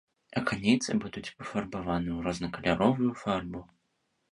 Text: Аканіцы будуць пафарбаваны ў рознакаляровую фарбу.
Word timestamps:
Аканіцы 0.39 0.95
будуць 1.03 1.23
пафарбаваны 1.37 2.09
ў 2.17 2.19
рознакаляровую 2.31 3.13
фарбу. 3.23 3.65